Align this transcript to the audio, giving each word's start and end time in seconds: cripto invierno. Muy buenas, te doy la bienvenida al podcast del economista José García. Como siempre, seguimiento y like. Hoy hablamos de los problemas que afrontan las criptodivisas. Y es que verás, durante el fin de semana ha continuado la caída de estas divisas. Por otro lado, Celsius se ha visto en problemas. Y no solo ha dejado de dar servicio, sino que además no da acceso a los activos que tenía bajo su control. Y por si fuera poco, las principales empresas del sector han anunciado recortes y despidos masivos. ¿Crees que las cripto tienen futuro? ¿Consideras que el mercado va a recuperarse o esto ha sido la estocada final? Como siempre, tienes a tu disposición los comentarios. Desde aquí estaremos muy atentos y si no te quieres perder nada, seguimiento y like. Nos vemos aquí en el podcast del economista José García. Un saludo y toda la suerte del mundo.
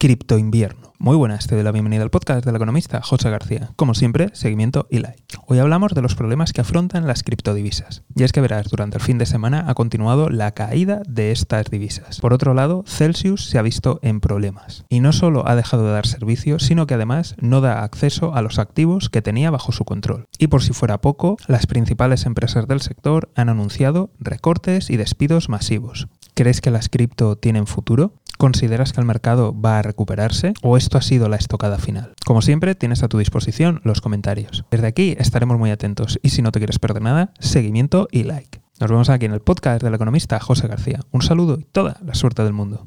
cripto 0.00 0.38
invierno. 0.38 0.94
Muy 0.98 1.14
buenas, 1.14 1.46
te 1.46 1.54
doy 1.54 1.62
la 1.62 1.72
bienvenida 1.72 2.02
al 2.02 2.10
podcast 2.10 2.42
del 2.42 2.56
economista 2.56 3.02
José 3.02 3.28
García. 3.28 3.70
Como 3.76 3.92
siempre, 3.92 4.30
seguimiento 4.32 4.86
y 4.90 5.00
like. 5.00 5.22
Hoy 5.46 5.58
hablamos 5.58 5.92
de 5.92 6.00
los 6.00 6.14
problemas 6.14 6.54
que 6.54 6.62
afrontan 6.62 7.06
las 7.06 7.22
criptodivisas. 7.22 8.02
Y 8.16 8.22
es 8.22 8.32
que 8.32 8.40
verás, 8.40 8.70
durante 8.70 8.96
el 8.96 9.02
fin 9.02 9.18
de 9.18 9.26
semana 9.26 9.66
ha 9.68 9.74
continuado 9.74 10.30
la 10.30 10.52
caída 10.52 11.02
de 11.06 11.32
estas 11.32 11.66
divisas. 11.66 12.18
Por 12.18 12.32
otro 12.32 12.54
lado, 12.54 12.82
Celsius 12.86 13.44
se 13.44 13.58
ha 13.58 13.62
visto 13.62 14.00
en 14.02 14.20
problemas. 14.20 14.86
Y 14.88 15.00
no 15.00 15.12
solo 15.12 15.46
ha 15.46 15.54
dejado 15.54 15.84
de 15.84 15.92
dar 15.92 16.06
servicio, 16.06 16.58
sino 16.58 16.86
que 16.86 16.94
además 16.94 17.34
no 17.38 17.60
da 17.60 17.84
acceso 17.84 18.34
a 18.34 18.40
los 18.40 18.58
activos 18.58 19.10
que 19.10 19.20
tenía 19.20 19.50
bajo 19.50 19.70
su 19.70 19.84
control. 19.84 20.28
Y 20.38 20.46
por 20.46 20.62
si 20.62 20.72
fuera 20.72 21.02
poco, 21.02 21.36
las 21.46 21.66
principales 21.66 22.24
empresas 22.24 22.66
del 22.66 22.80
sector 22.80 23.30
han 23.34 23.50
anunciado 23.50 24.12
recortes 24.18 24.88
y 24.88 24.96
despidos 24.96 25.50
masivos. 25.50 26.08
¿Crees 26.40 26.62
que 26.62 26.70
las 26.70 26.88
cripto 26.88 27.36
tienen 27.36 27.66
futuro? 27.66 28.14
¿Consideras 28.38 28.94
que 28.94 29.00
el 29.02 29.06
mercado 29.06 29.54
va 29.60 29.78
a 29.78 29.82
recuperarse 29.82 30.54
o 30.62 30.78
esto 30.78 30.96
ha 30.96 31.02
sido 31.02 31.28
la 31.28 31.36
estocada 31.36 31.76
final? 31.76 32.14
Como 32.24 32.40
siempre, 32.40 32.74
tienes 32.74 33.02
a 33.02 33.08
tu 33.08 33.18
disposición 33.18 33.82
los 33.84 34.00
comentarios. 34.00 34.64
Desde 34.70 34.86
aquí 34.86 35.14
estaremos 35.18 35.58
muy 35.58 35.70
atentos 35.70 36.18
y 36.22 36.30
si 36.30 36.40
no 36.40 36.50
te 36.50 36.58
quieres 36.58 36.78
perder 36.78 37.02
nada, 37.02 37.34
seguimiento 37.40 38.08
y 38.10 38.22
like. 38.22 38.62
Nos 38.80 38.88
vemos 38.88 39.10
aquí 39.10 39.26
en 39.26 39.34
el 39.34 39.40
podcast 39.40 39.82
del 39.82 39.92
economista 39.92 40.40
José 40.40 40.66
García. 40.66 41.00
Un 41.10 41.20
saludo 41.20 41.58
y 41.60 41.64
toda 41.64 41.98
la 42.02 42.14
suerte 42.14 42.42
del 42.42 42.54
mundo. 42.54 42.86